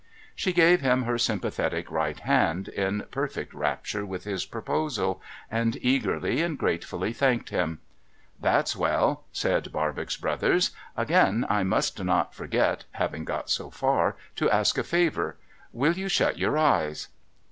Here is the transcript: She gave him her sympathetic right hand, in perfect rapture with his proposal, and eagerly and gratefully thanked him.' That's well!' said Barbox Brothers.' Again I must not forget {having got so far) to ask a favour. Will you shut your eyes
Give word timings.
She 0.35 0.51
gave 0.51 0.81
him 0.81 1.03
her 1.03 1.19
sympathetic 1.19 1.91
right 1.91 2.19
hand, 2.21 2.69
in 2.69 3.05
perfect 3.11 3.53
rapture 3.53 4.03
with 4.03 4.23
his 4.23 4.47
proposal, 4.47 5.21
and 5.51 5.77
eagerly 5.79 6.41
and 6.41 6.57
gratefully 6.57 7.13
thanked 7.13 7.49
him.' 7.51 7.81
That's 8.49 8.75
well!' 8.75 9.25
said 9.41 9.71
Barbox 9.71 10.17
Brothers.' 10.17 10.71
Again 10.97 11.45
I 11.51 11.61
must 11.61 12.03
not 12.03 12.33
forget 12.33 12.85
{having 12.93 13.25
got 13.25 13.51
so 13.51 13.69
far) 13.69 14.15
to 14.37 14.49
ask 14.49 14.75
a 14.79 14.83
favour. 14.83 15.37
Will 15.71 15.93
you 15.93 16.07
shut 16.09 16.35
your 16.35 16.57
eyes 16.57 17.09